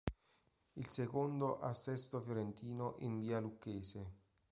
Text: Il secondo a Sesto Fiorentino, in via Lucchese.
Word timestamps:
Il 0.77 0.87
secondo 0.89 1.59
a 1.59 1.73
Sesto 1.73 2.21
Fiorentino, 2.21 2.95
in 3.01 3.19
via 3.19 3.39
Lucchese. 3.39 4.11